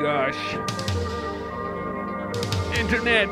gosh. 0.00 0.54
Internet. 2.78 3.28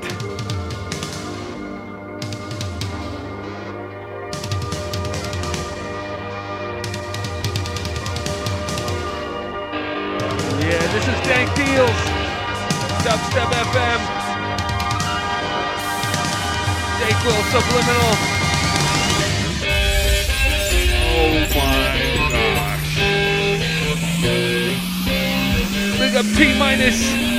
Yeah, 10.60 10.84
this 10.92 11.06
is 11.06 11.18
Dank 11.28 11.54
Deals. 11.54 12.00
Dubstep 13.04 13.50
FM. 13.68 14.00
Dayquil 17.00 17.40
Subliminal. 17.52 18.14
Oh 21.16 21.48
my 21.54 22.23
Up 26.16 26.24
T 26.36 26.56
minus. 26.56 27.33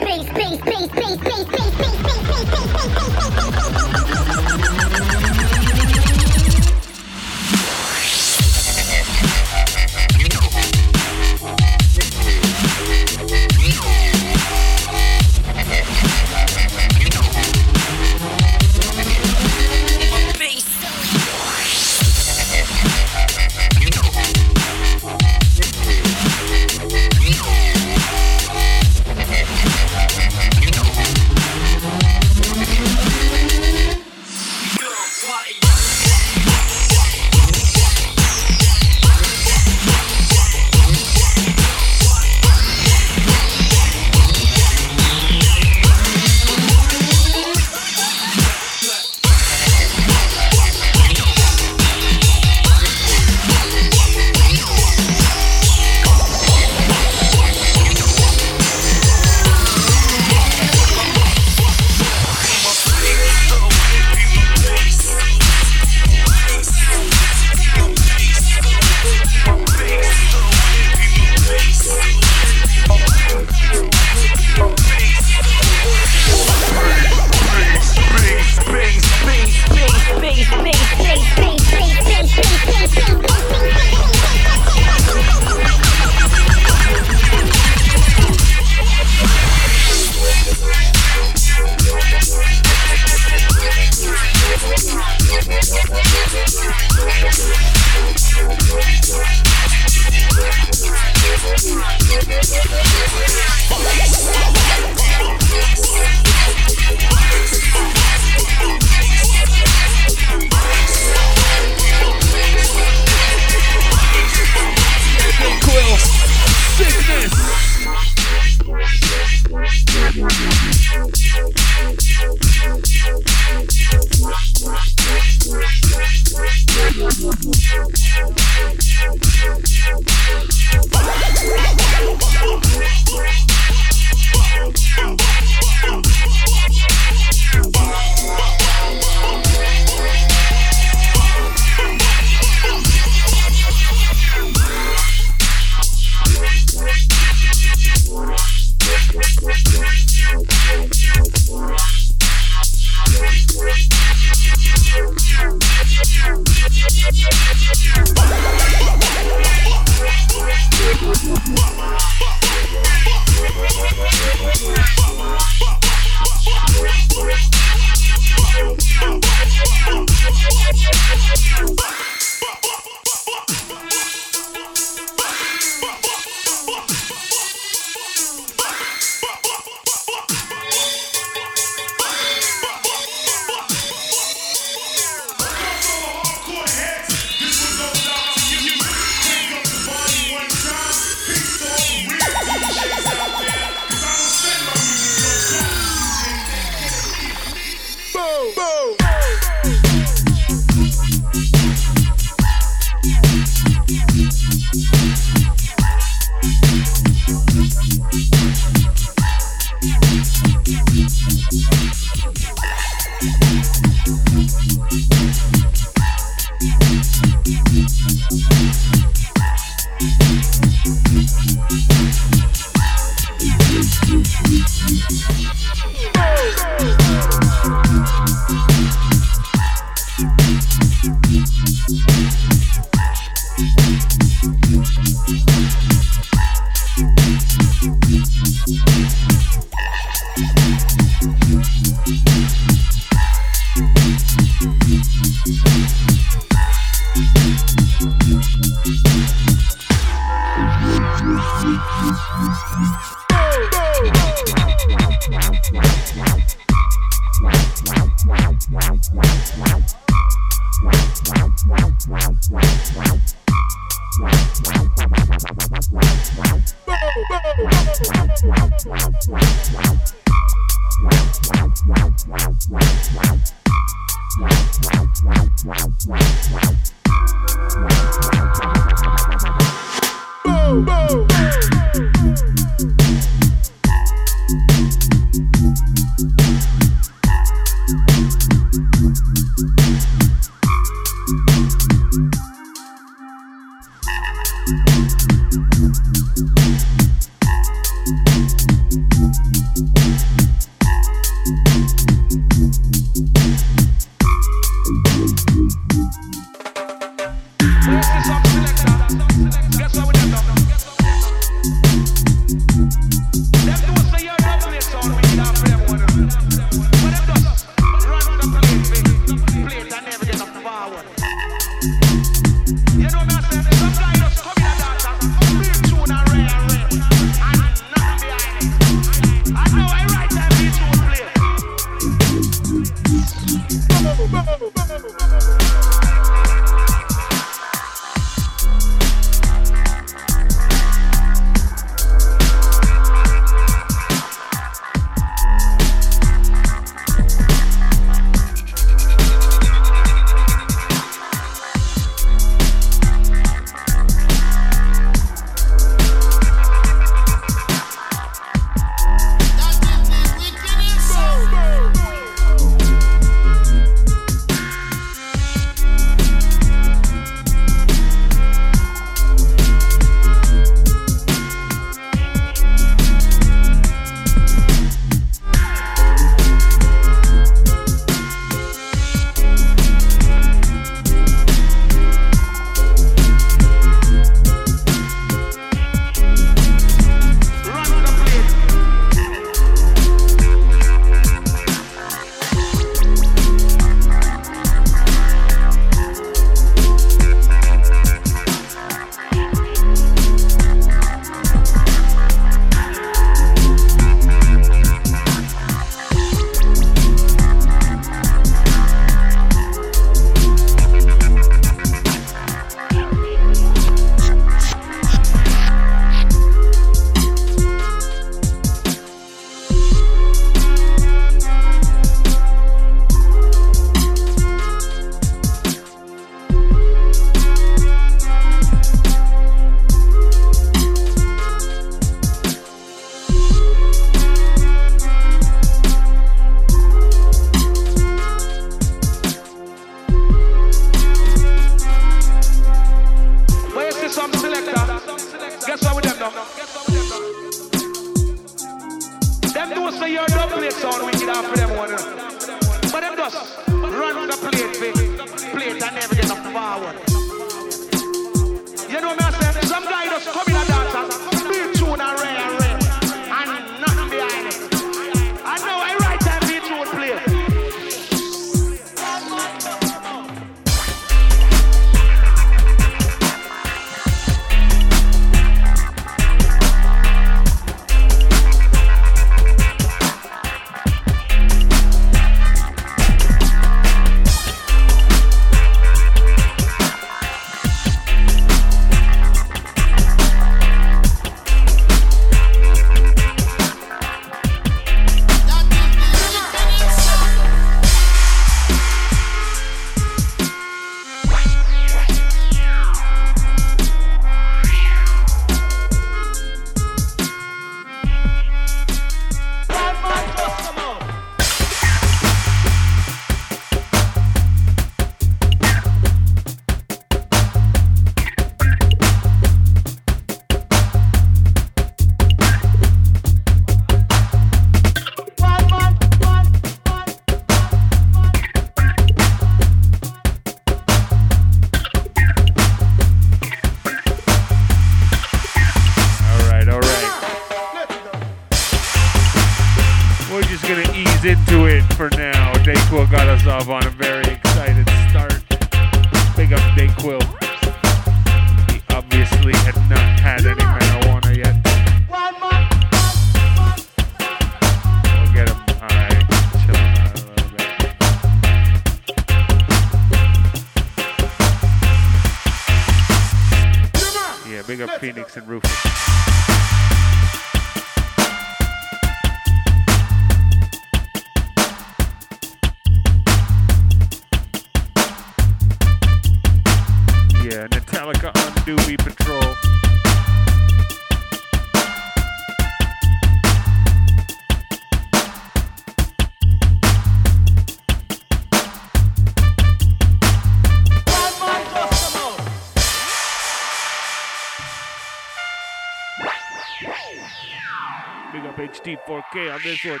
On 599.48 599.60
this 599.62 599.84
one. 599.84 600.00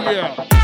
Wow. 0.00 0.59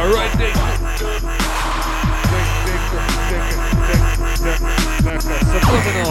All 0.00 0.08
right, 0.08 0.38
Nate. 0.38 0.79
Just 5.70 5.86
a 5.86 6.02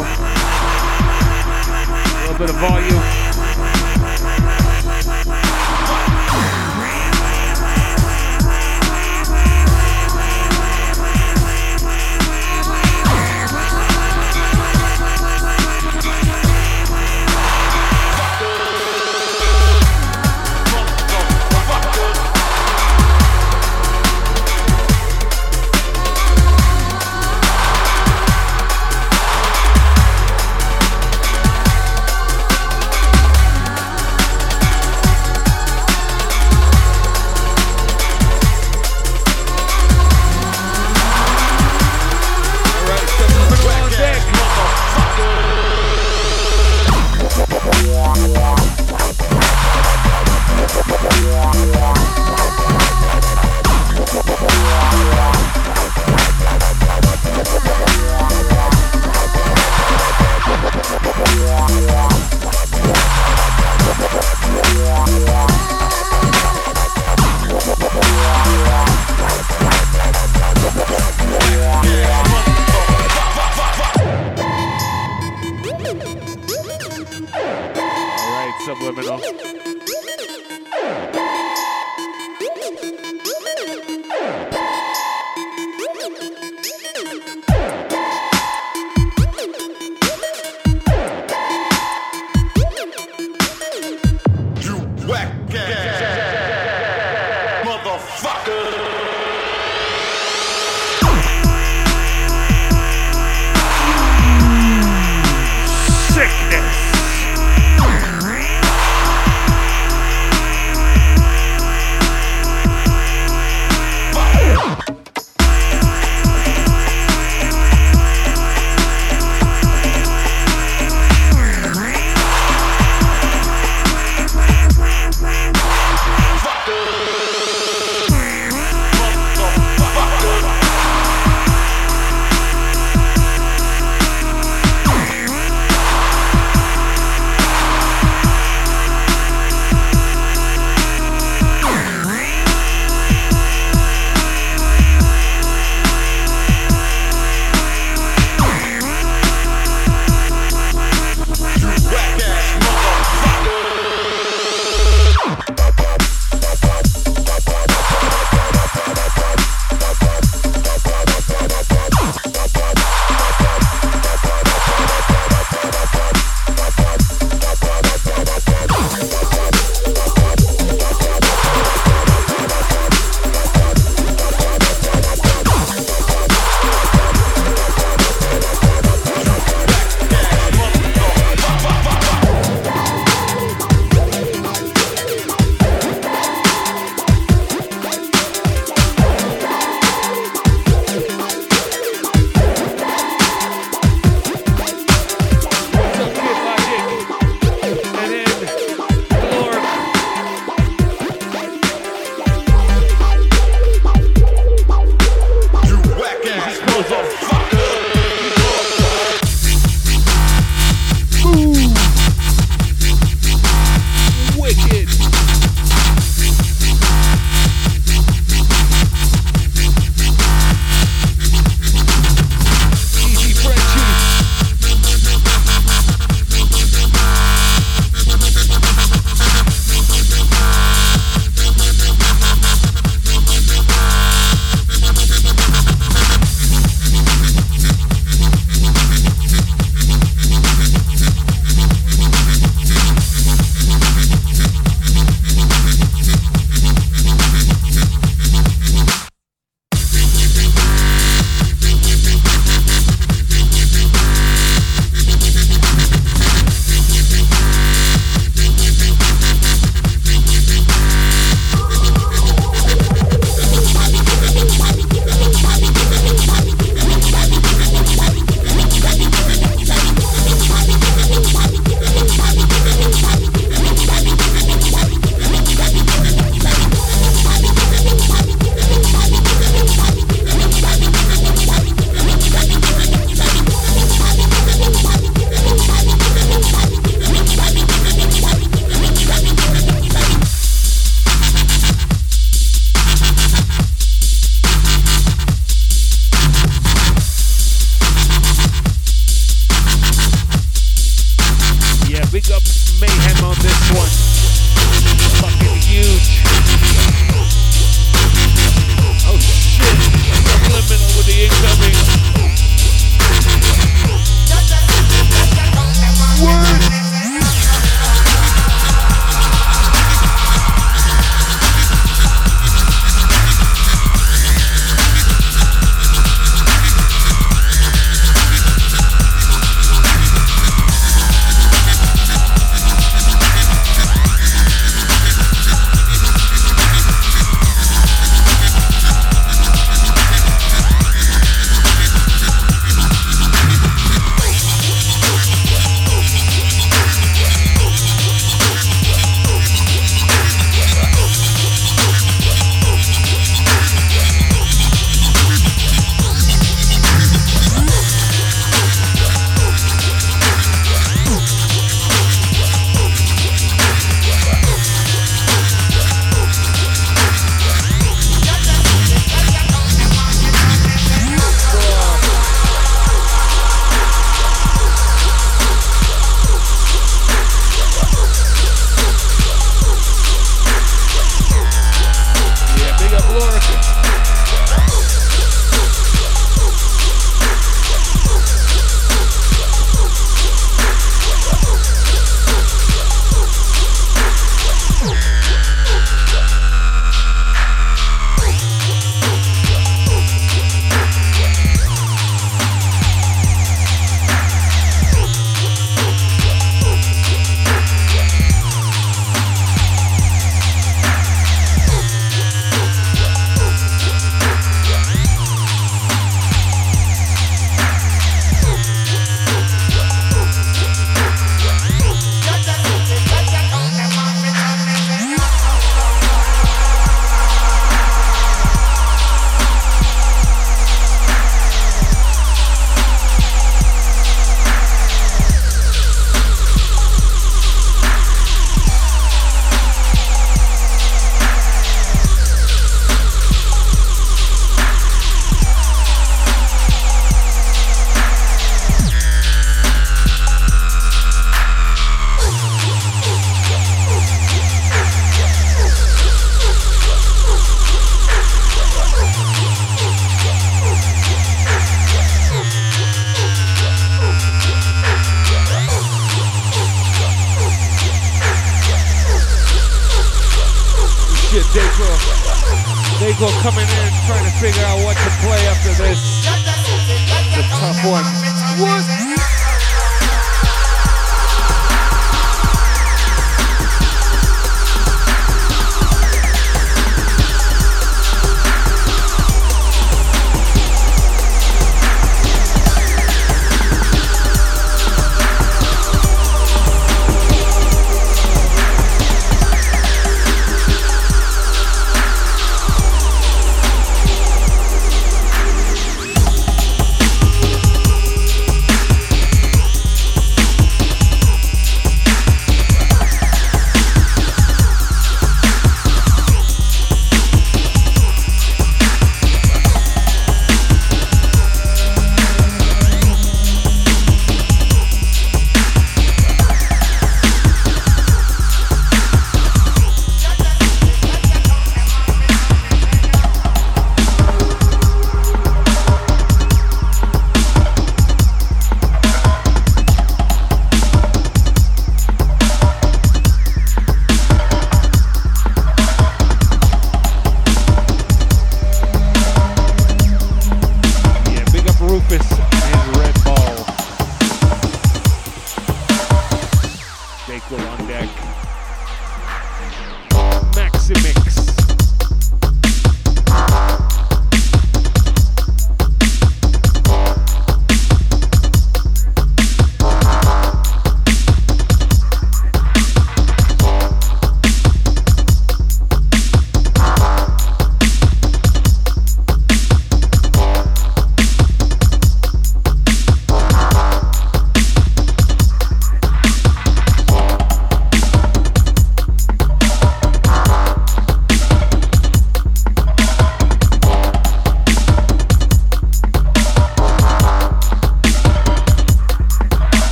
little 2.22 2.38
bit 2.38 2.50
of 2.50 2.56
volume. 2.56 3.29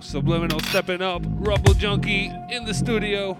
Subliminal 0.00 0.60
stepping 0.60 1.02
up. 1.02 1.22
Rumble 1.26 1.74
Junkie 1.74 2.32
in 2.50 2.64
the 2.64 2.72
studio. 2.72 3.36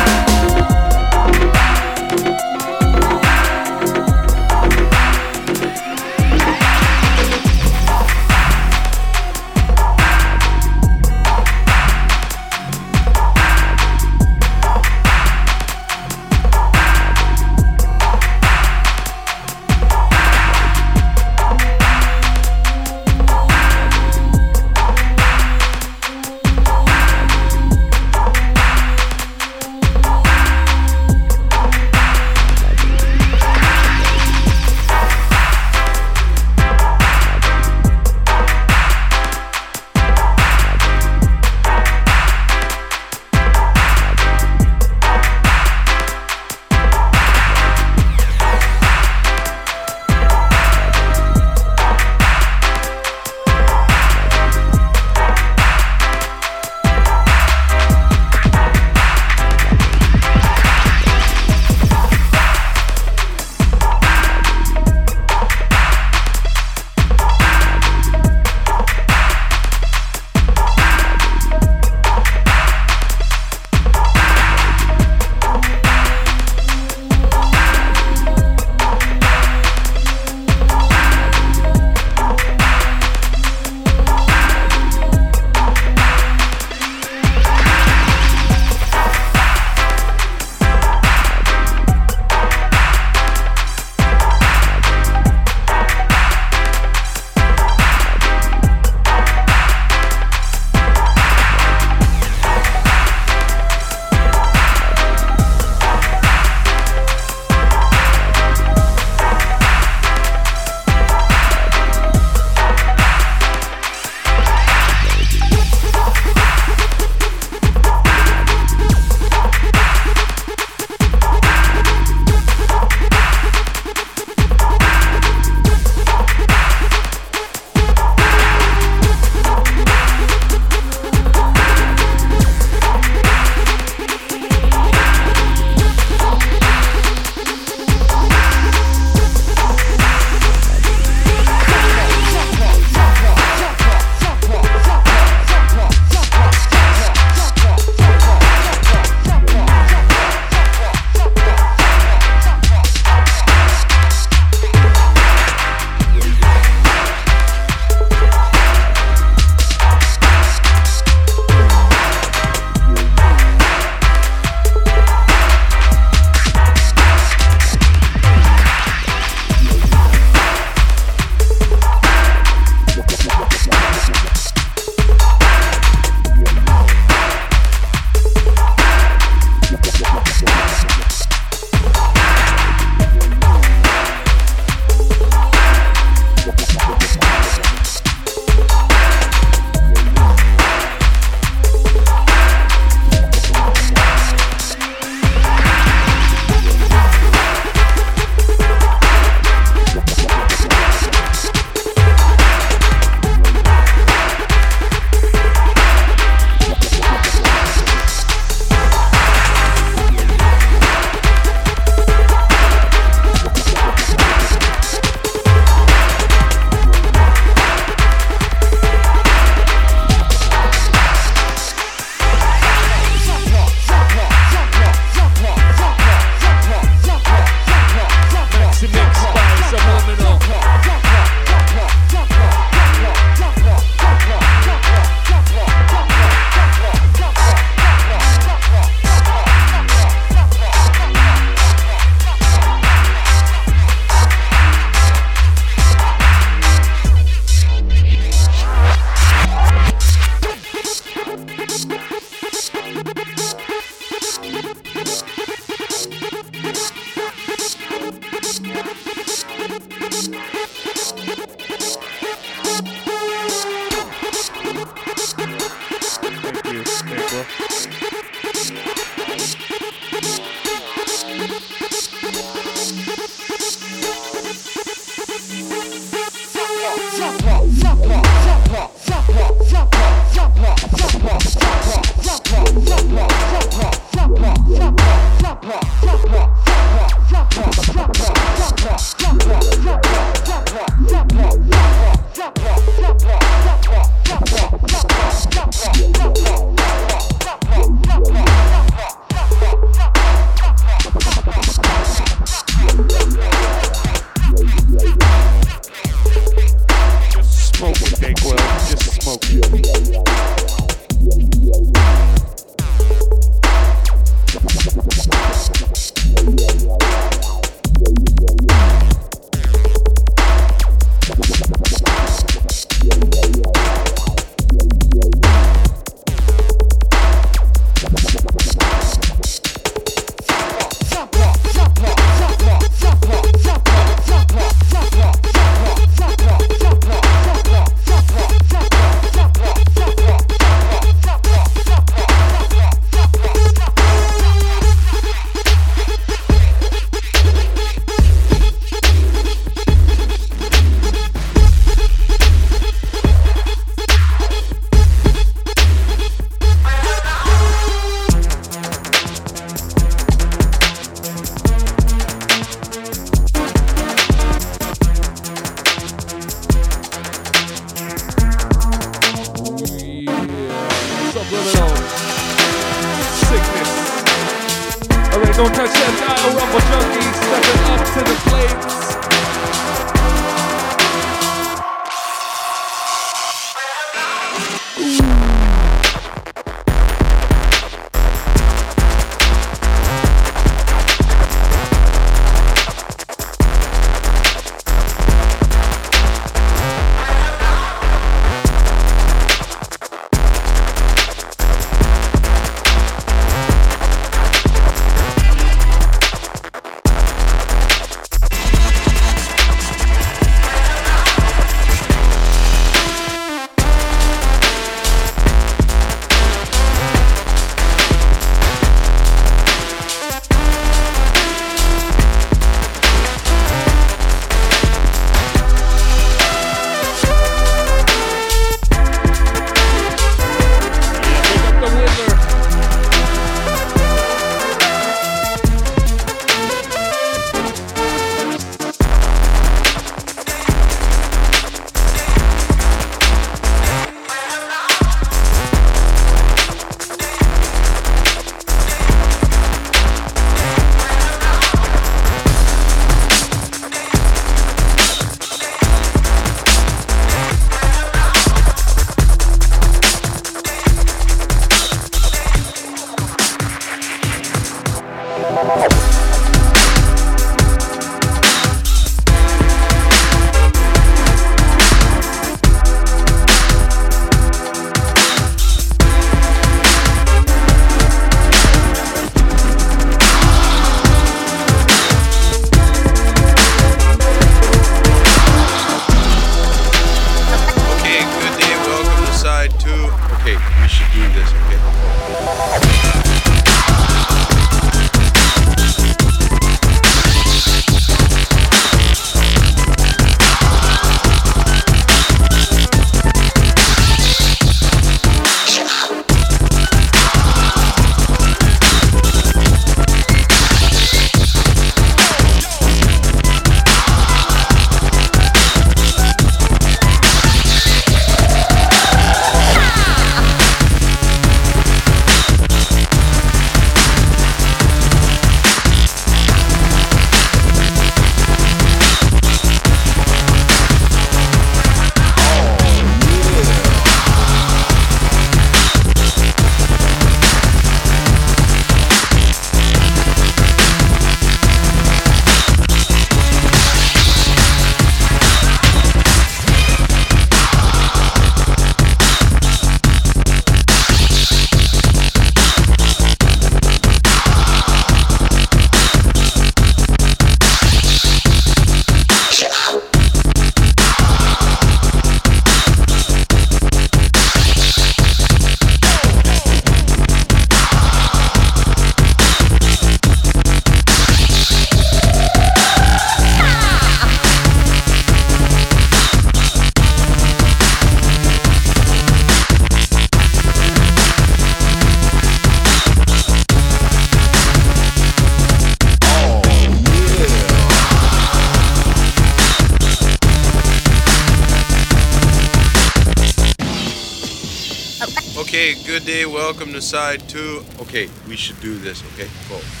Welcome 597.01 597.47
to. 597.47 597.83
Okay, 598.01 598.29
we 598.47 598.55
should 598.55 598.79
do 598.79 598.97
this, 598.99 599.23
okay? 599.33 599.49
Go. 599.69 600.00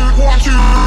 We 0.00 0.79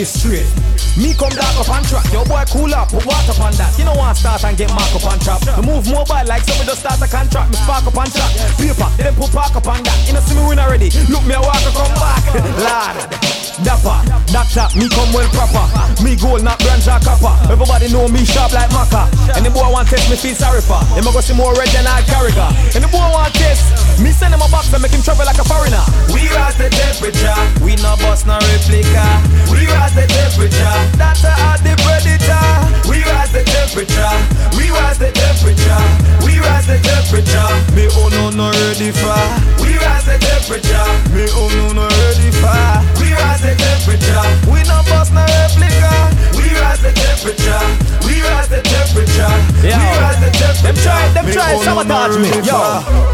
this 0.00 0.16
straight. 0.16 0.48
Me 0.96 1.12
come 1.12 1.32
dark 1.36 1.60
up 1.60 1.68
on 1.68 1.84
track. 1.84 2.08
Yo 2.10 2.24
boy 2.24 2.42
cool 2.48 2.72
up, 2.74 2.88
put 2.88 3.04
water 3.04 3.36
on 3.42 3.52
that. 3.60 3.76
You 3.78 3.84
know 3.84 3.92
want 3.94 4.16
start 4.16 4.42
and 4.44 4.56
get 4.56 4.70
mark 4.72 4.88
up 4.96 5.04
on 5.04 5.18
trap. 5.20 5.44
Me 5.44 5.66
move 5.68 5.84
mobile 5.92 6.24
like 6.24 6.42
somebody 6.48 6.72
just 6.72 6.80
start 6.80 7.00
a 7.04 7.08
contract. 7.08 7.50
Me 7.50 7.56
spark 7.56 7.84
up 7.84 7.96
on 7.96 8.08
track. 8.08 8.32
Paper, 8.56 8.88
they 8.96 9.04
then 9.04 9.14
put 9.14 9.30
park 9.30 9.54
up 9.54 9.66
on 9.68 9.82
that. 9.84 9.98
You 10.08 10.14
know 10.14 10.20
see 10.20 10.34
me 10.34 10.48
win 10.48 10.58
already. 10.58 10.88
Look 11.12 11.24
me 11.28 11.34
a 11.36 11.40
walk 11.40 11.60
come 11.76 11.94
back. 12.00 12.24
Lord. 12.64 13.49
Dapper, 13.60 14.00
doctor, 14.32 14.66
me 14.78 14.88
come 14.88 15.12
well 15.12 15.28
proper. 15.36 15.68
Me 16.02 16.16
gold, 16.16 16.42
not 16.42 16.58
branch 16.60 16.88
or 16.88 16.96
copper. 17.00 17.34
Everybody 17.52 17.92
know 17.92 18.08
me 18.08 18.24
sharp 18.24 18.52
like 18.52 18.70
maca. 18.72 19.04
And 19.36 19.44
the 19.44 19.50
boy 19.50 19.68
want 19.68 19.88
test 19.88 20.08
me 20.08 20.16
feel 20.16 20.34
sorry 20.34 20.64
for. 20.64 20.80
Him 20.96 21.06
a 21.06 21.12
go 21.12 21.20
see 21.20 21.36
more 21.36 21.52
red 21.52 21.68
than 21.68 21.86
I 21.86 22.00
character. 22.02 22.48
And 22.72 22.84
the 22.84 22.88
boy 22.88 23.04
want 23.12 23.34
test. 23.36 24.00
Me 24.00 24.12
send 24.16 24.32
him 24.32 24.40
a 24.40 24.48
box 24.48 24.72
and 24.72 24.80
make 24.80 24.92
him 24.92 25.02
travel 25.04 25.28
like 25.28 25.36
a 25.36 25.44
foreigner. 25.44 25.84
We 26.08 26.24
rise 26.32 26.56
the 26.56 26.72
temperature. 26.72 27.36
We 27.60 27.76
no 27.84 28.00
bust 28.00 28.24
no 28.24 28.40
replica. 28.40 29.04
We 29.52 29.68
rise 29.68 29.92
the 29.92 30.08
temperature. 30.08 30.76
That's 30.96 31.20
a 31.20 31.36
the 31.60 31.76
predator. 31.84 32.44
We 32.88 33.04
rise 33.04 33.32
the 33.32 33.44
temperature. 33.44 34.14
We 34.56 34.72
rise 34.72 34.96
the 34.96 35.12
temperature. 35.12 35.84
We 36.24 36.40
rise 36.40 36.64
the 36.64 36.80
temperature. 36.80 37.48
Me 37.76 37.92
oh 37.92 38.08
no 38.08 38.32
no 38.32 38.48
ready 38.56 38.88
for. 38.88 39.20
We 39.60 39.76
rise 39.76 40.08
the 40.08 40.16
temperature. 40.16 40.88
Me 41.12 41.28
oh 41.36 41.52
no 41.60 41.76
no 41.76 41.86
ready 42.08 42.32
for. 42.40 42.56
We 43.04 43.12
rise 43.12 43.42
the 43.44 43.49
temperature. 43.56 44.26
We 44.50 44.60
no 44.68 44.82
bust 44.86 45.12
no 45.12 45.22
replica. 45.22 45.92
We 46.36 46.50
rise 46.58 46.80
the 46.82 46.92
temperature. 46.92 47.64
We 48.06 48.22
rise 48.22 48.48
the 48.48 48.60
temperature. 48.62 49.34
Yeah. 49.62 49.78
We 49.78 49.88
rise 49.98 50.20
the 50.20 50.30
temperature. 50.30 50.60
Them 50.66 50.76
try, 50.76 51.00
them 51.14 51.26
try 51.32 51.50
sabotage 51.64 52.16
me. 52.18 52.30
Yo, 52.46 52.58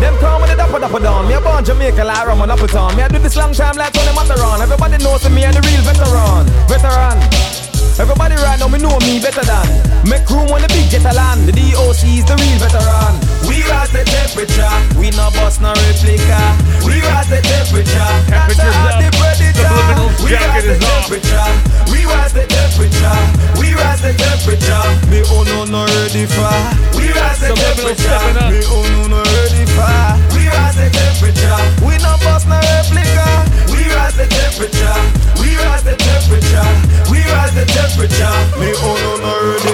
them 0.00 0.14
come 0.18 0.42
with 0.42 0.50
the 0.50 0.56
dapper 0.56 0.80
dapper 0.80 1.00
down. 1.00 1.28
Me 1.28 1.34
a 1.34 1.40
born 1.40 1.64
Jamaica 1.64 2.04
like 2.04 2.26
rum 2.26 2.42
and 2.42 2.52
up 2.52 2.60
town. 2.70 2.96
Me 2.96 3.02
a 3.02 3.08
do 3.08 3.18
this 3.18 3.36
long 3.36 3.52
time 3.52 3.76
like 3.76 3.92
Tony 3.92 4.12
Matterhorn. 4.14 4.60
Everybody 4.60 4.98
knows 5.02 5.28
me 5.30 5.44
and 5.44 5.54
the 5.54 5.62
real 5.62 5.82
veteran. 5.82 6.46
Veteran. 6.68 7.55
Everybody 7.96 8.36
right 8.44 8.60
now, 8.60 8.68
me 8.68 8.76
know 8.76 8.92
me 9.08 9.16
better 9.24 9.40
than. 9.40 9.64
Make 10.04 10.28
room 10.28 10.52
when 10.52 10.60
the 10.60 10.68
big 10.68 10.92
jet 10.92 11.08
land. 11.16 11.48
The 11.48 11.52
DOC 11.56 12.04
is 12.04 12.28
the 12.28 12.36
real 12.36 12.58
veteran. 12.60 13.16
We 13.48 13.64
rise 13.72 13.88
the 13.88 14.04
temperature. 14.04 14.76
We 15.00 15.08
no 15.16 15.32
bust 15.32 15.64
no 15.64 15.72
replica. 15.72 16.40
We 16.84 17.00
rise 17.00 17.32
the 17.32 17.40
temperature. 17.40 18.12
Temperature's 18.28 18.76
up. 18.84 19.00
the 19.00 19.08
predator 19.16 19.72
We 20.20 20.36
rise 20.36 20.68
the 20.68 20.76
temperature. 20.76 21.48
We 21.88 22.04
rise 22.04 22.36
the 22.36 22.44
temperature. 22.44 23.20
We 23.56 23.72
rise 23.72 24.02
the 24.04 24.12
temperature. 24.12 24.84
Me 25.08 25.24
oh 25.32 25.48
no 25.48 25.64
no 25.64 25.88
ready 25.88 26.28
for. 26.28 26.52
We 27.00 27.08
rise 27.16 27.40
the 27.40 27.56
temperature. 27.56 28.20
Me 28.52 28.60
oh 28.68 28.84
no 28.92 29.08
no 29.08 29.20
ready 29.40 29.64
for. 29.72 29.88
We 30.36 30.52
rise 30.52 30.76
the 30.76 30.92
temperature. 30.92 31.60
We 31.80 31.96
no 32.04 32.12
bust 32.20 32.44
no 32.44 32.60
replica. 32.60 33.24
We 33.72 33.75
rise 33.96 34.16
the 34.16 34.26
temperature 34.28 34.98
We 35.40 35.56
rise 35.56 35.82
the 35.82 35.96
temperature 35.96 36.70
We 37.08 37.24
rise 37.32 37.54
the 37.56 37.64
temperature 37.64 38.36
Me 38.60 38.70
oh 38.84 38.96
no 39.00 39.12
no 39.24 39.32
ready 39.40 39.72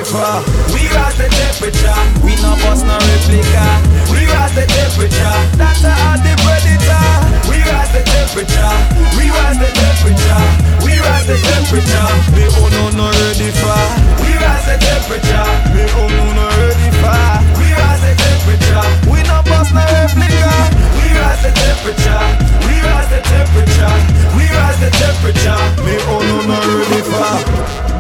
We 0.71 0.83
rise 0.95 1.19
the 1.19 1.27
temperature 1.27 2.01
We 2.23 2.39
no 2.39 2.55
bust 2.63 2.87
no 2.87 2.95
replica 2.95 3.67
We 4.15 4.23
rise 4.31 4.55
the 4.55 4.65
temperature 4.71 5.39
That's 5.59 5.83
a 5.83 5.95
the 6.23 6.33
predator 6.47 7.07
We 7.51 7.59
rise 7.67 7.91
the 7.91 8.03
temperature 8.07 8.75
We 9.19 9.27
rise 9.27 9.59
the 9.59 9.71
temperature 9.75 10.45
We 10.87 10.93
rise 11.03 11.27
the 11.27 11.37
temperature 11.43 12.11
Me 12.39 12.45
oh 12.63 12.69
no 12.71 12.85
no 12.95 13.07
ready 13.11 13.51
We 14.23 14.31
rise 14.39 14.67
the 14.71 14.77
temperature 14.79 15.51
Me 15.75 15.83
oh 15.99 16.07
no 16.07 16.25
no 16.39 16.47
ready 16.63 16.89
We 17.59 17.67
rise 17.75 18.03
the 18.07 18.13
temperature 18.15 18.87
We 19.11 19.19
no 19.27 19.43
bust 19.51 19.75
no 19.75 19.83
replica 19.83 20.55
We 20.95 21.07
rise 21.11 21.43
the 21.43 21.51
temperature 21.51 22.72
rise 22.85 23.09
the 23.15 23.21
temperature 23.35 23.97
We 24.37 24.45
rise 24.51 24.79
the 24.85 24.91
temperature 25.03 25.63
Me 25.87 25.95
oh 26.11 26.21
no 26.29 26.37
no 26.51 26.59
ready 26.79 27.01
for 27.11 27.93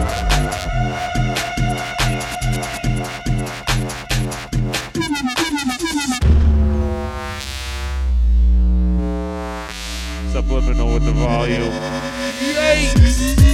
Subliminal 10.32 10.94
with 10.94 11.04
the 11.04 11.12
volume. 11.12 11.72
Yikes! 12.40 13.51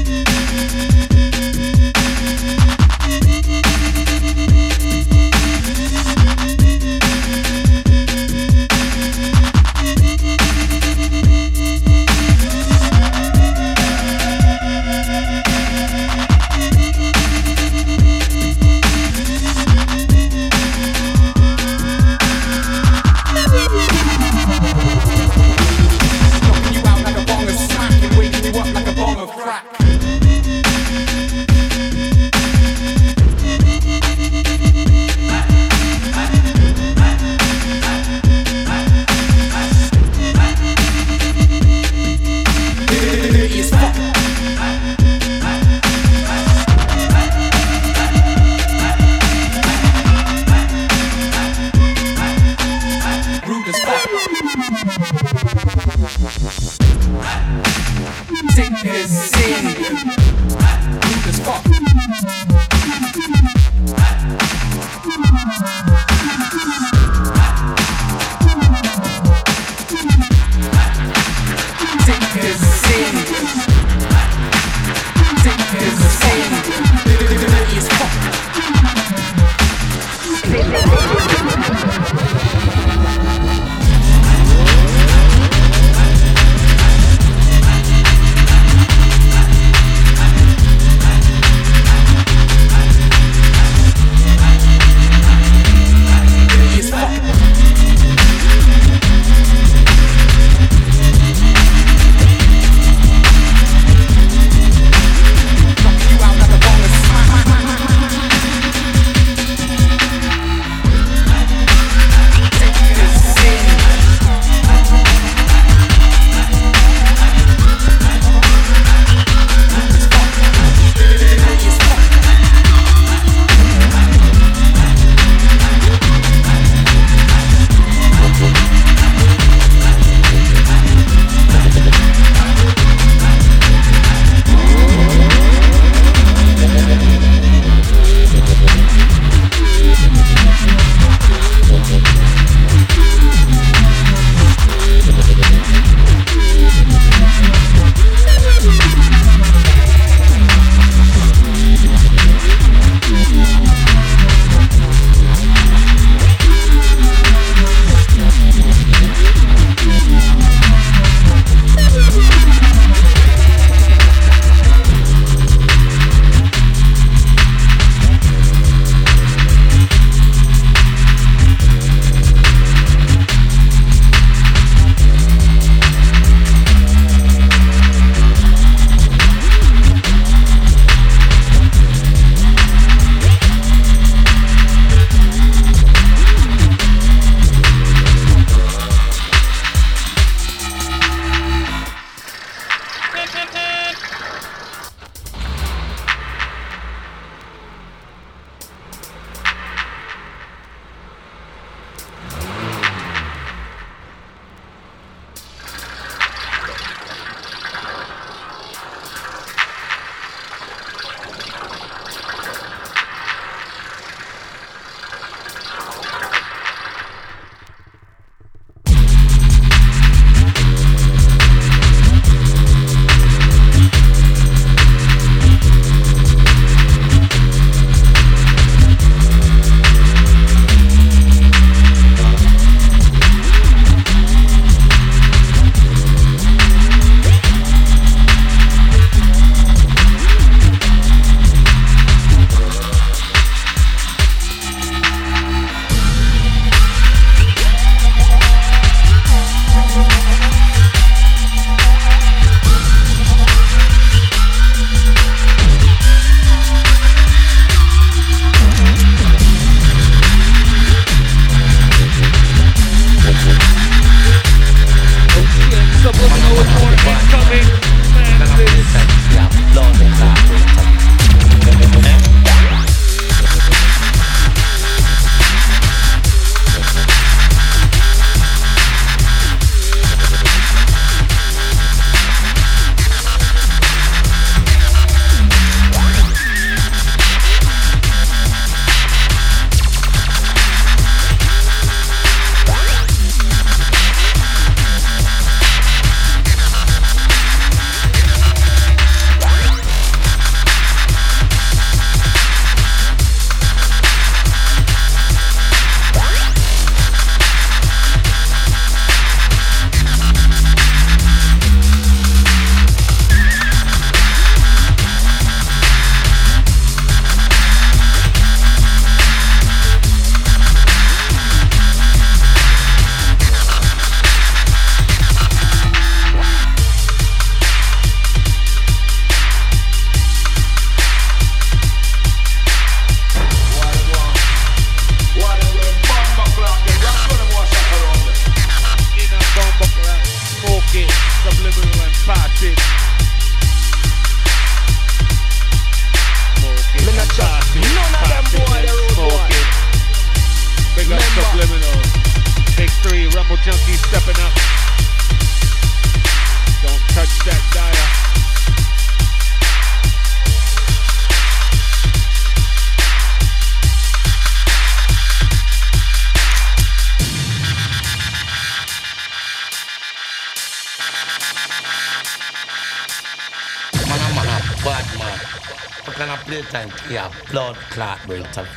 Clot, 378.28 378.55
bro. 378.55 378.67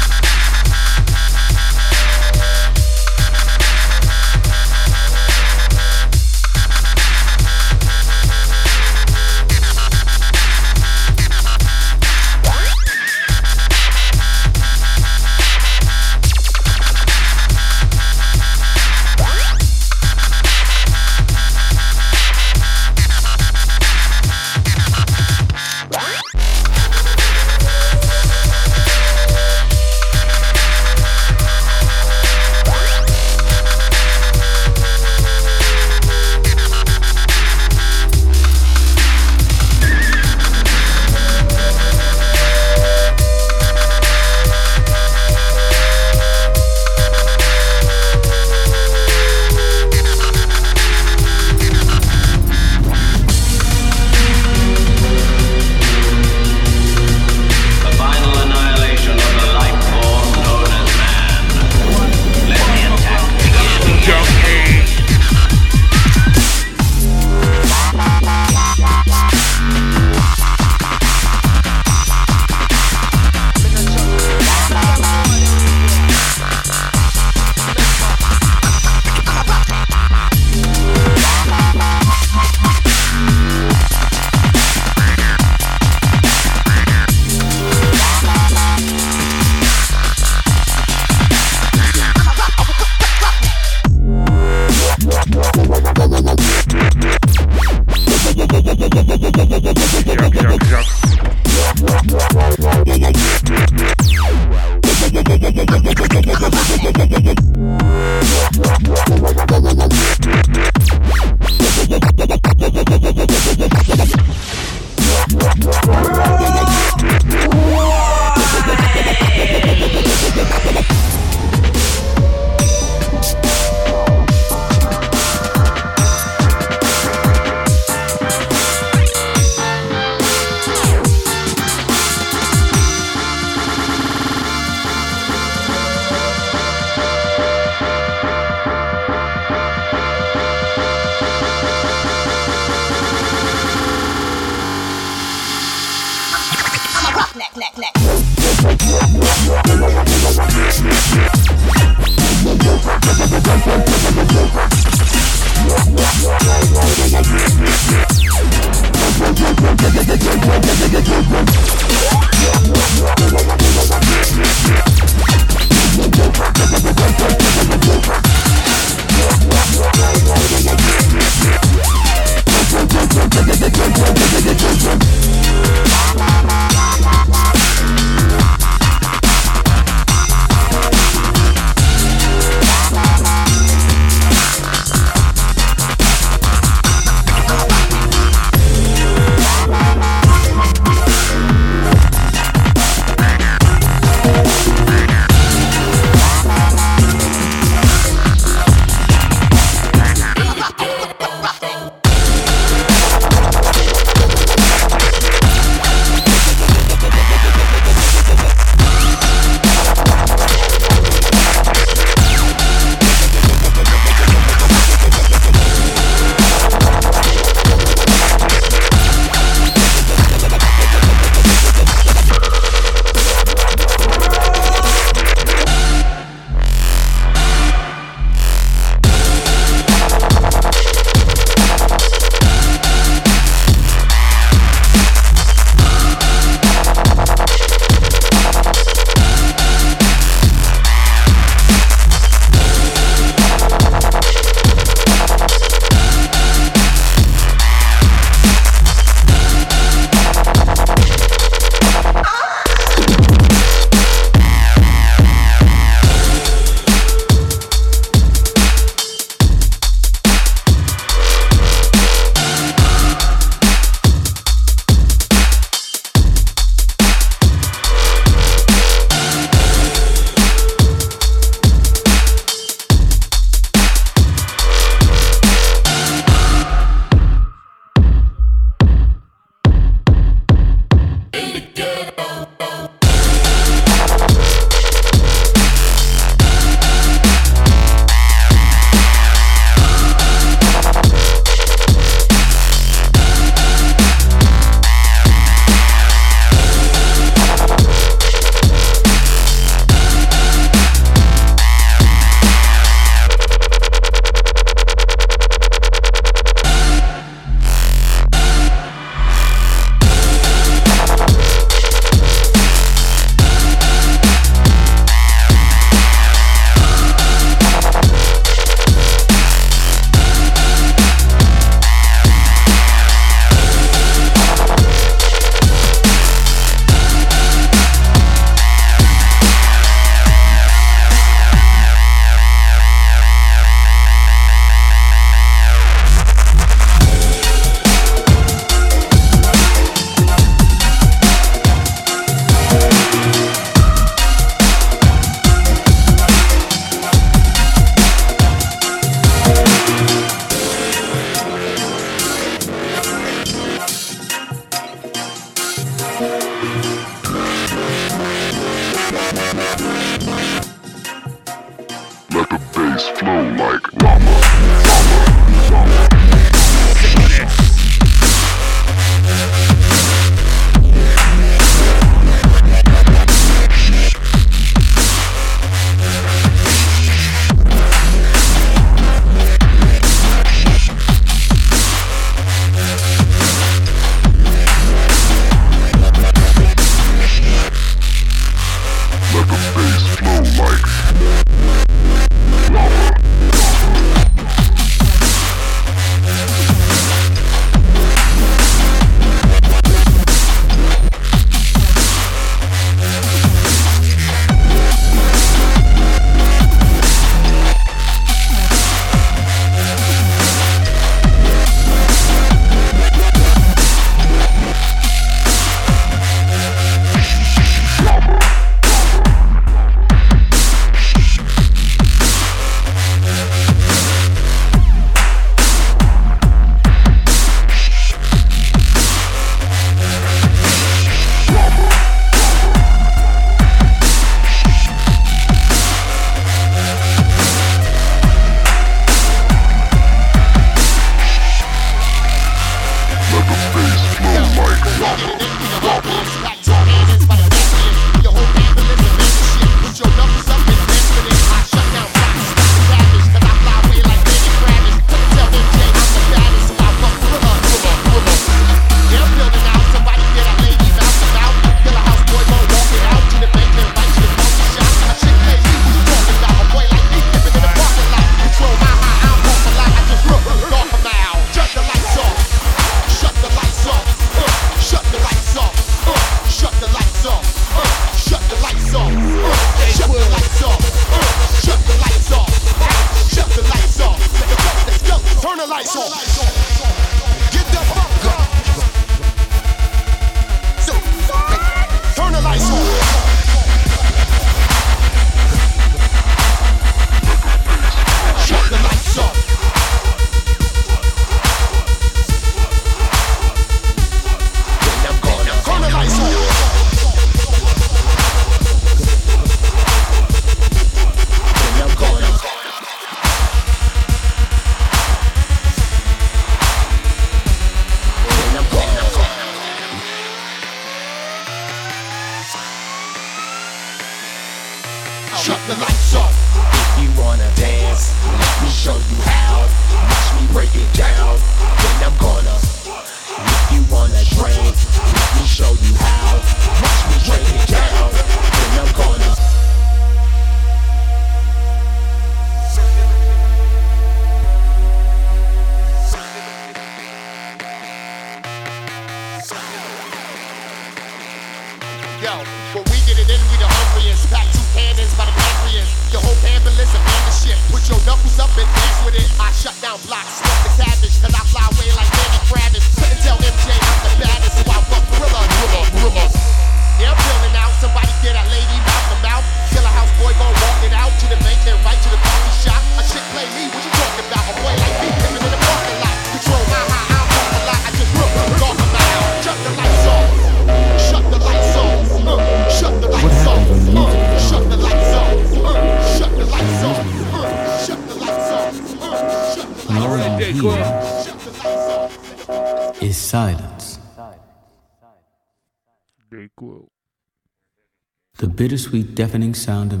Deafening 599.20 599.54
sound 599.54 599.92
of 599.92 600.00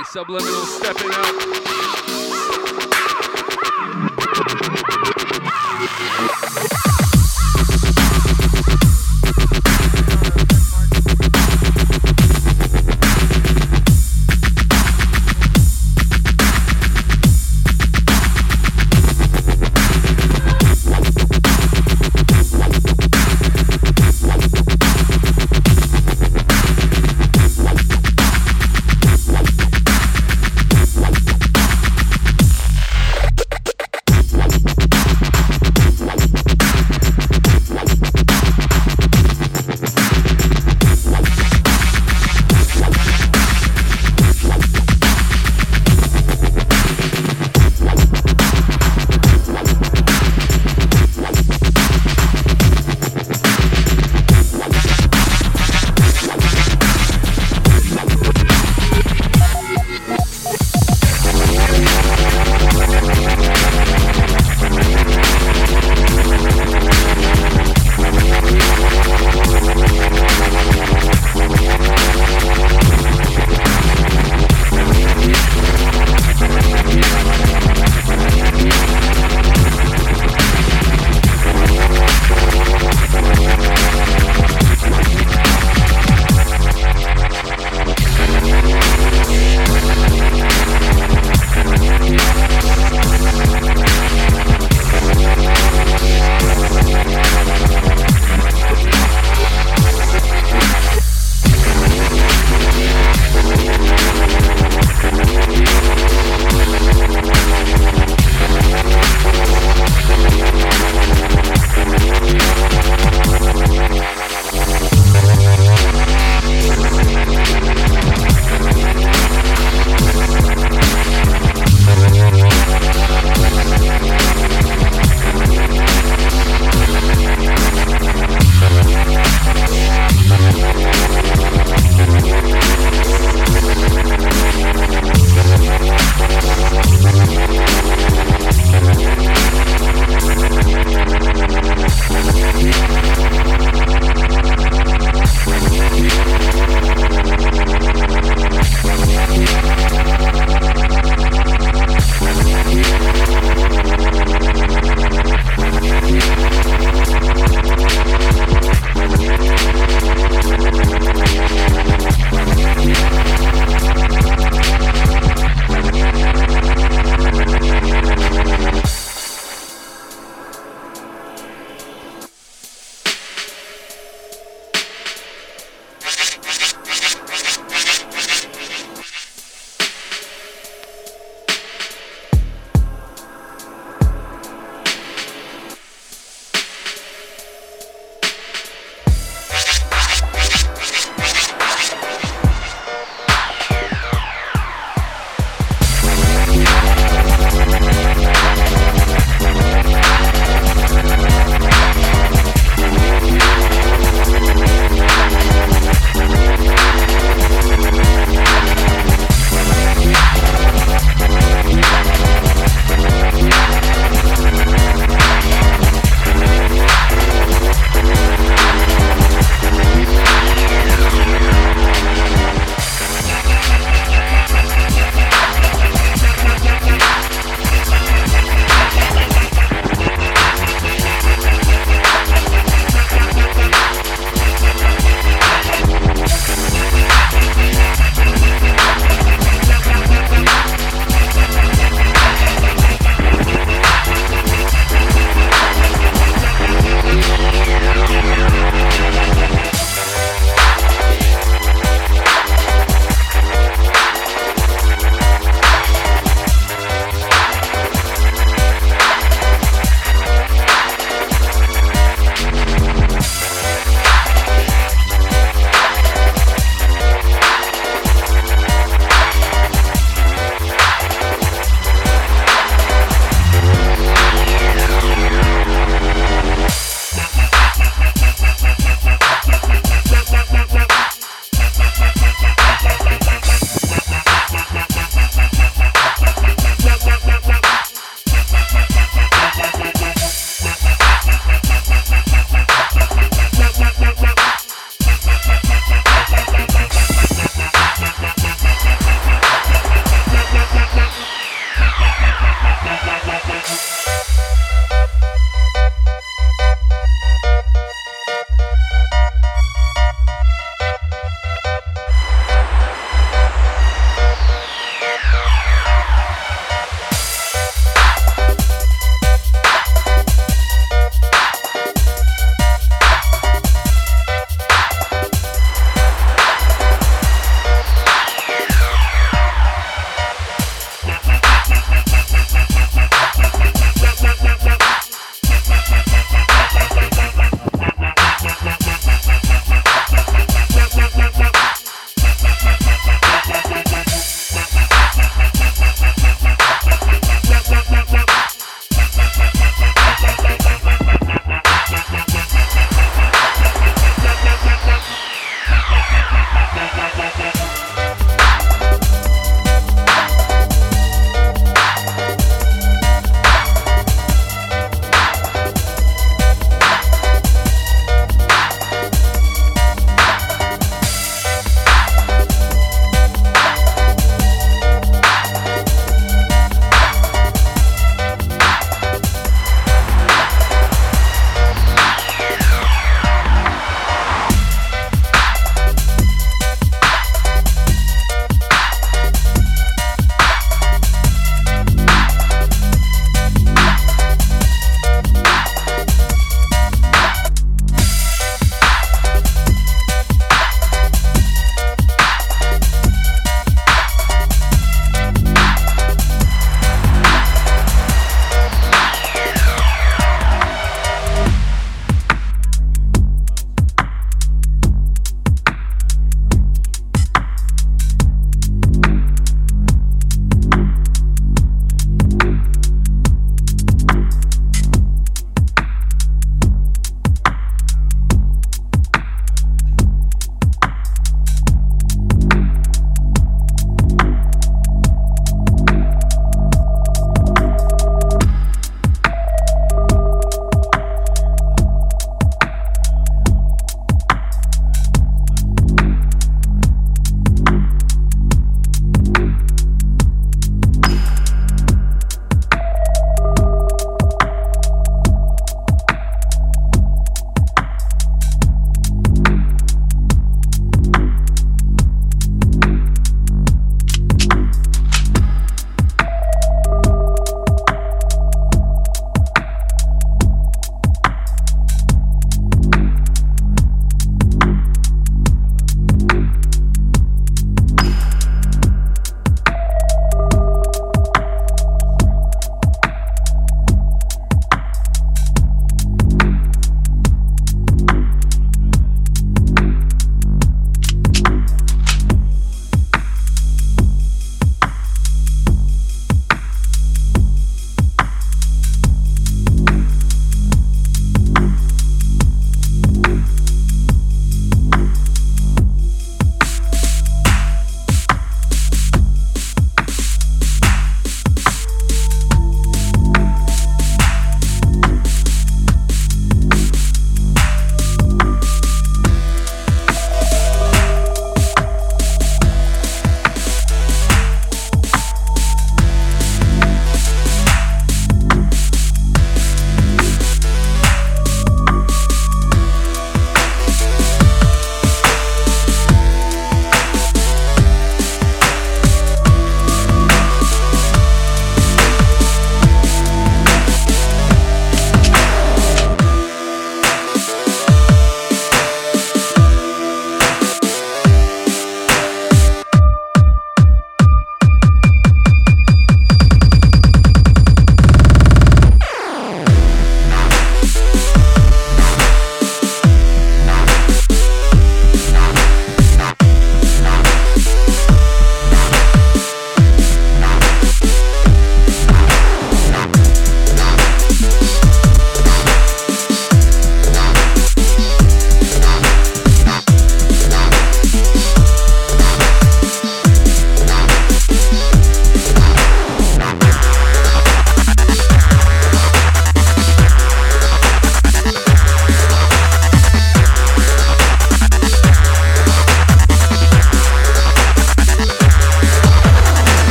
right, 0.00 0.06
subliminal 0.06 0.66
stepping 0.66 1.10
up. 1.12 1.30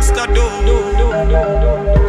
Youngster 0.00 0.26
do. 0.32 0.40
Pass 1.20 1.99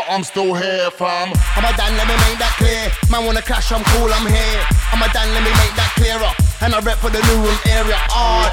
But 0.00 0.16
I'm 0.16 0.24
still 0.24 0.54
here, 0.56 0.88
fam. 0.96 1.28
I'm 1.28 1.64
a 1.68 1.76
Dan, 1.76 1.92
let 1.92 2.08
me 2.08 2.16
make 2.24 2.40
that 2.40 2.56
clear. 2.56 2.88
Man 3.12 3.28
wanna 3.28 3.44
clash, 3.44 3.68
I'm 3.68 3.84
cool, 3.92 4.08
I'm 4.08 4.24
here. 4.24 4.64
I'm 4.96 5.04
a 5.04 5.12
Dan, 5.12 5.28
let 5.36 5.44
me 5.44 5.52
make 5.52 5.76
that 5.76 5.92
clearer. 5.92 6.32
And 6.64 6.72
I 6.72 6.80
rep 6.80 6.96
for 7.04 7.12
the 7.12 7.20
new 7.20 7.44
room 7.44 7.60
area. 7.68 8.00
Odd, 8.08 8.48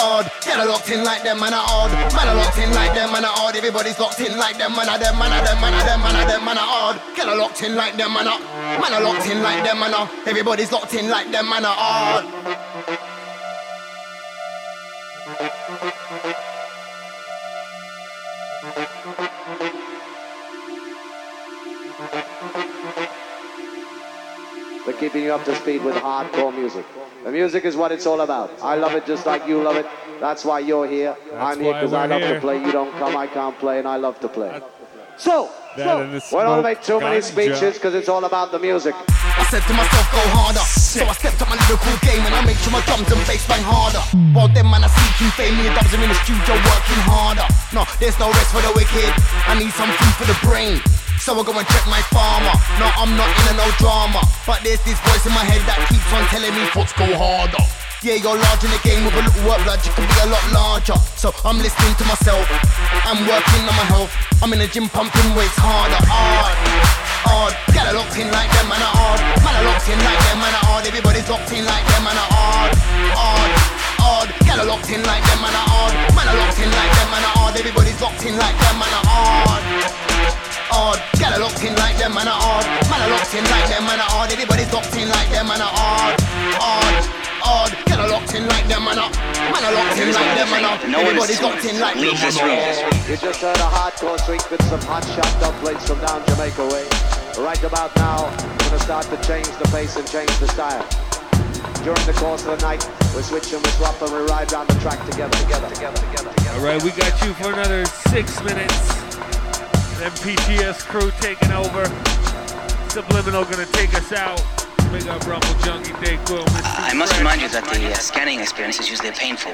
odd. 0.00 0.24
Get 0.40 0.56
a 0.56 0.64
locked 0.64 0.88
in 0.88 1.04
like 1.04 1.20
them, 1.20 1.36
man, 1.36 1.52
are 1.52 1.68
odd. 1.68 1.92
Man, 2.16 2.32
are 2.32 2.40
locked 2.40 2.56
in 2.56 2.72
like 2.72 2.96
them, 2.96 3.12
man, 3.12 3.28
are 3.28 3.36
odd. 3.44 3.60
Everybody's 3.60 4.00
locked 4.00 4.24
in 4.24 4.40
like 4.40 4.56
them, 4.56 4.72
man, 4.72 4.88
are 4.88 4.96
them, 4.96 5.20
man, 5.20 5.36
are 5.36 5.44
them, 5.44 5.60
man, 5.60 5.76
are 5.76 5.84
them, 5.84 6.00
man, 6.00 6.16
are 6.16 6.28
them, 6.32 6.44
man, 6.48 6.56
are 6.56 6.70
odd. 6.80 6.96
Get 7.12 7.28
a 7.28 7.34
locked 7.36 7.60
in 7.60 7.76
like 7.76 8.00
them, 8.00 8.16
man, 8.16 8.24
are. 8.24 8.40
Man, 8.80 8.88
are 8.96 9.04
locked 9.04 9.28
in 9.28 9.44
like 9.44 9.68
them, 9.68 9.84
man, 9.84 9.92
are. 9.92 10.08
Everybody's 10.24 10.72
locked 10.72 10.94
in 10.94 11.12
like 11.12 11.28
them, 11.28 11.44
man, 11.44 11.68
are 11.68 11.76
odd. 11.76 12.24
Keeping 25.04 25.24
you 25.24 25.34
up 25.34 25.44
to 25.44 25.54
speed 25.56 25.84
with 25.84 25.94
hardcore 25.96 26.52
music. 26.54 26.84
The 27.24 27.30
music 27.30 27.64
is 27.66 27.76
what 27.76 27.92
it's 27.92 28.06
all 28.06 28.22
about. 28.22 28.48
I 28.62 28.74
love 28.76 28.94
it 28.94 29.04
just 29.04 29.26
like 29.26 29.46
you 29.46 29.60
love 29.62 29.76
it. 29.76 29.86
That's 30.18 30.44
why 30.48 30.60
you're 30.60 30.88
here. 30.88 31.14
That's 31.30 31.44
I'm 31.48 31.60
here 31.60 31.72
why 31.72 31.78
because 31.80 31.92
I 31.92 32.06
love 32.06 32.22
here. 32.22 32.34
to 32.36 32.40
play. 32.40 32.56
You 32.64 32.72
don't 32.72 32.92
come, 33.00 33.14
I 33.24 33.26
can't 33.26 33.56
play, 33.58 33.78
and 33.80 33.86
I 33.86 33.96
love 33.96 34.18
to 34.20 34.28
play. 34.28 34.50
So, 35.18 35.50
That 35.76 35.84
so 35.84 35.98
we 36.00 36.08
don't 36.08 36.20
smoke, 36.22 36.64
make 36.64 36.80
too 36.82 36.98
many 37.00 37.20
ganja. 37.20 37.32
speeches 37.32 37.74
because 37.76 37.94
it's 37.94 38.08
all 38.08 38.24
about 38.24 38.48
the 38.50 38.58
music. 38.58 38.94
I 39.40 39.44
said 39.52 39.62
to 39.68 39.74
myself, 39.76 40.06
go 40.16 40.22
harder. 40.38 40.64
So 40.94 41.04
I 41.04 41.12
stepped 41.12 41.40
up 41.42 41.48
my 41.52 41.58
lyrical 41.68 41.96
game 42.08 42.24
and 42.24 42.34
I 42.34 42.40
make 42.48 42.56
sure 42.64 42.72
my 42.72 42.80
drums 42.88 43.10
and 43.12 43.20
bass 43.28 43.44
bang 43.46 43.62
harder. 43.62 44.00
While 44.32 44.48
them 44.56 44.70
man 44.72 44.82
are 44.88 44.94
seeking 44.98 45.30
fame, 45.36 45.54
me 45.60 45.68
and 45.68 45.76
dubs 45.76 45.92
are 45.92 46.00
in 46.02 46.08
the 46.08 46.18
studio 46.24 46.54
working 46.72 47.02
harder. 47.12 47.46
No, 47.76 47.82
there's 48.00 48.16
no 48.18 48.32
rest 48.32 48.50
for 48.56 48.62
the 48.64 48.72
wicked. 48.72 49.10
I 49.50 49.52
need 49.60 49.70
some 49.76 49.90
food 50.00 50.14
for 50.18 50.26
the 50.32 50.38
brain. 50.48 50.80
So 51.24 51.32
I 51.32 51.40
go 51.40 51.56
and 51.56 51.64
check 51.72 51.88
my 51.88 52.04
farmer. 52.12 52.52
No, 52.76 52.84
I'm 53.00 53.16
not 53.16 53.24
in 53.32 53.44
a 53.48 53.54
no 53.56 53.64
drama. 53.80 54.20
But 54.44 54.60
there's 54.60 54.84
this 54.84 55.00
voice 55.08 55.24
in 55.24 55.32
my 55.32 55.40
head 55.40 55.64
that 55.64 55.80
keeps 55.88 56.04
on 56.12 56.20
telling 56.28 56.52
me, 56.52 56.68
What's 56.76 56.92
go 57.00 57.08
harder? 57.16 57.64
Yeah, 58.04 58.20
you're 58.20 58.36
large 58.36 58.60
in 58.60 58.68
the 58.68 58.76
game 58.84 59.00
with 59.08 59.16
a 59.16 59.24
little 59.24 59.40
work, 59.48 59.56
blood, 59.64 59.80
you 59.80 59.92
can 59.96 60.04
be 60.04 60.16
a 60.20 60.28
lot 60.28 60.44
larger. 60.52 61.00
So 61.16 61.32
I'm 61.48 61.56
listening 61.64 61.96
to 61.96 62.04
myself. 62.04 62.44
I'm 63.08 63.24
working 63.24 63.64
on 63.64 63.72
my 63.72 63.88
health. 63.88 64.12
I'm 64.44 64.52
in 64.52 64.60
the 64.60 64.68
gym 64.68 64.84
pumping 64.92 65.32
weights 65.32 65.56
harder. 65.56 65.96
Hard, 66.04 66.56
hard. 67.24 67.56
Get 67.72 67.88
a 67.88 67.96
locked 67.96 68.20
in 68.20 68.28
like 68.28 68.52
them, 68.52 68.68
man, 68.68 68.84
are 68.84 68.92
hard. 68.92 69.20
Man, 69.40 69.56
are 69.56 69.64
locked 69.64 69.88
in 69.88 69.96
like 70.04 70.20
them, 70.28 70.44
man, 70.44 70.52
are 70.52 70.66
hard. 70.68 70.84
Everybody's 70.84 71.24
locked 71.32 71.48
in 71.56 71.64
like 71.64 71.88
them, 71.88 72.04
man, 72.04 72.20
are 72.20 72.32
hard, 72.36 72.72
hard, 73.16 73.50
hard. 73.96 74.28
Get 74.44 74.60
a 74.60 74.64
locked 74.68 74.92
in 74.92 75.00
like 75.08 75.24
them, 75.24 75.40
man, 75.40 75.56
are 75.56 75.68
hard. 75.72 75.92
Man, 76.12 76.28
are 76.28 76.36
locked 76.36 76.60
in 76.60 76.68
like 76.68 76.92
them, 77.00 77.08
man, 77.08 77.24
are 77.24 77.36
hard. 77.40 77.56
Everybody's 77.56 77.96
locked 78.04 78.20
in 78.28 78.36
like 78.36 78.56
them, 78.60 78.76
man, 78.76 78.92
are 78.92 79.08
hard. 79.08 80.53
Hard, 80.72 80.98
get 81.20 81.36
a 81.36 81.38
locked 81.40 81.62
in 81.62 81.74
like 81.76 81.96
them, 82.00 82.14
man, 82.14 82.28
are 82.28 82.40
hard. 82.40 82.64
Man, 82.88 83.00
are 83.04 83.10
locked 83.12 83.34
in 83.36 83.44
like 83.44 83.68
them, 83.68 83.84
man, 83.84 84.00
are 84.00 84.08
hard. 84.08 84.32
Everybody's 84.32 84.72
locked 84.72 84.96
in 84.96 85.08
like 85.08 85.28
them, 85.28 85.46
man, 85.48 85.60
are 85.60 85.68
hard, 85.68 86.16
hard, 86.56 87.04
hard. 87.44 87.70
Get 87.84 88.00
a 88.00 88.06
locked 88.08 88.32
in 88.32 88.48
like 88.48 88.66
them, 88.66 88.84
man, 88.88 88.98
are. 88.98 89.12
Man, 89.52 89.60
are 89.60 89.74
locked 89.76 90.00
in 90.00 90.08
like 90.10 90.32
them, 90.34 90.48
man, 90.48 90.64
are. 90.64 90.78
Everybody's 90.80 91.42
locked 91.44 91.64
in 91.68 91.76
like 91.78 92.00
them, 92.00 92.16
man, 92.16 92.32
are. 92.32 92.94
You 93.04 93.16
just 93.20 93.40
heard 93.44 93.60
a 93.60 93.68
hardcore 93.68 94.18
swing 94.24 94.40
with 94.48 94.64
some 94.72 94.80
hot 94.88 95.04
shot 95.12 95.28
dub 95.38 95.54
plates 95.60 95.84
from 95.84 96.00
down 96.00 96.24
Jamaica 96.32 96.64
way. 96.72 96.88
Right 97.36 97.62
about 97.62 97.94
now, 97.96 98.32
we're 98.32 98.72
gonna 98.72 98.80
start 98.80 99.04
to 99.12 99.18
change 99.20 99.50
the 99.60 99.68
pace 99.68 99.96
and 100.00 100.06
change 100.08 100.32
the 100.40 100.48
style. 100.48 100.80
During 101.84 102.06
the 102.08 102.16
course 102.16 102.46
of 102.48 102.56
the 102.56 102.64
night, 102.64 102.80
we 103.14 103.20
switch 103.20 103.52
and 103.52 103.60
we 103.60 103.68
swap 103.76 104.00
and 104.00 104.10
we 104.10 104.24
ride 104.32 104.48
down 104.48 104.66
the 104.66 104.74
track 104.80 105.04
together, 105.04 105.36
together, 105.44 105.68
together, 105.68 106.00
together, 106.00 106.32
together. 106.32 106.56
All 106.56 106.64
right, 106.64 106.82
we 106.82 106.90
got 106.92 107.12
you 107.20 107.34
for 107.34 107.52
another 107.52 107.84
six 107.84 108.42
minutes. 108.42 109.03
MPTS 110.02 110.84
crew 110.86 111.10
taking 111.20 111.52
over. 111.52 111.84
Subliminal 112.88 113.44
gonna 113.44 113.66
take 113.66 113.94
us 113.94 114.12
out. 114.12 114.42
Big 114.92 115.06
up 115.08 115.26
Rumble 115.26 115.54
Junkie 115.62 115.92
Day 116.04 116.18
Quill. 116.26 116.44
I 116.48 116.92
must 116.94 117.16
remind 117.18 117.40
you 117.40 117.48
that 117.48 117.64
the 117.64 117.90
uh, 117.90 117.94
scanning 117.94 118.40
experience 118.40 118.78
is 118.80 118.90
usually 118.90 119.12
painful. 119.12 119.52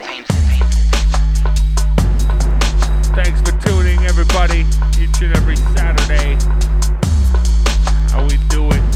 Thanks 3.14 3.40
for 3.40 3.56
tuning, 3.66 4.00
everybody, 4.00 4.66
each 4.98 5.20
and 5.22 5.36
every 5.36 5.56
Saturday. 5.56 6.36
How 8.10 8.26
we 8.26 8.36
do 8.48 8.70
it. 8.70 8.89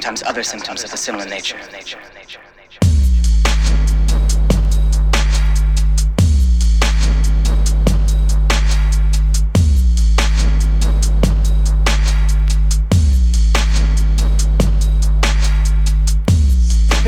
Sometimes 0.00 0.22
other 0.22 0.42
symptoms 0.42 0.82
of 0.82 0.94
a 0.94 0.96
similar 0.96 1.26
nature. 1.26 1.58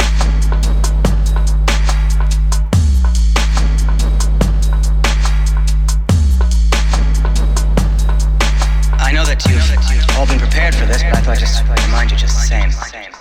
I 8.99 9.11
know 9.11 9.25
that 9.25 9.43
you've 9.45 10.17
all 10.17 10.25
been 10.27 10.39
prepared 10.39 10.75
for 10.75 10.85
this, 10.85 11.03
but 11.03 11.15
I 11.17 11.21
thought 11.21 11.35
I'd 11.35 11.39
just 11.39 11.63
remind 11.87 12.11
you 12.11 12.17
just 12.17 12.35
the 12.35 12.71
same. 12.71 13.16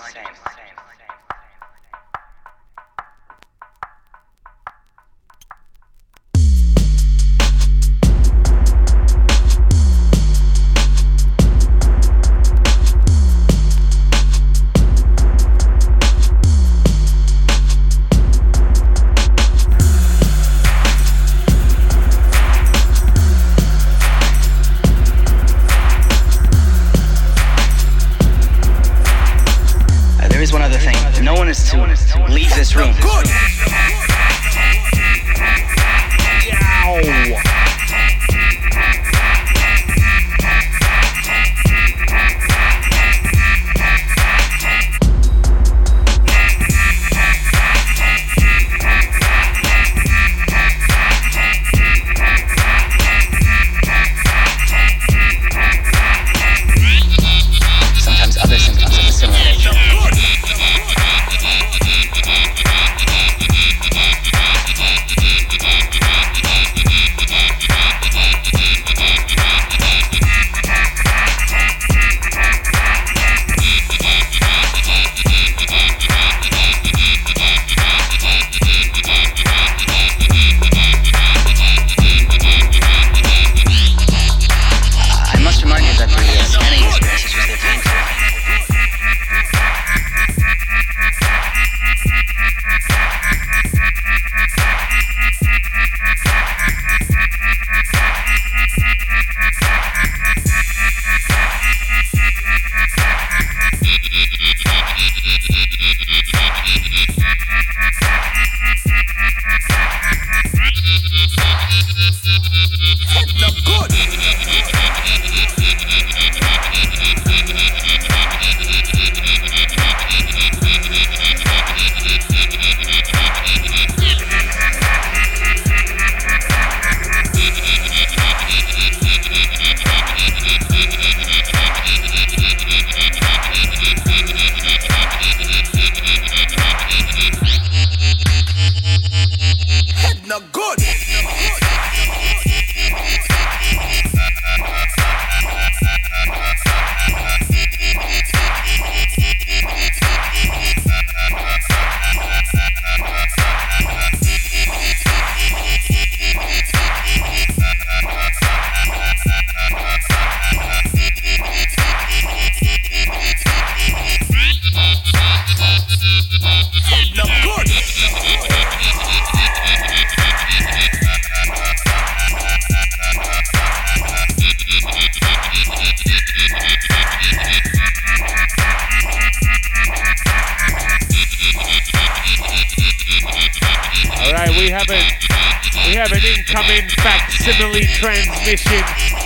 Transmission 187.97 189.16